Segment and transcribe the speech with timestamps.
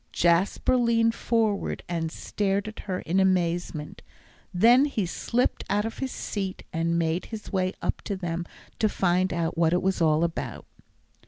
[0.11, 4.01] Jasper leaned forward and stared at her in amazement.
[4.51, 8.47] Then he slipped out of his seat, and made his way up to them
[8.79, 10.65] to find out what it was all about.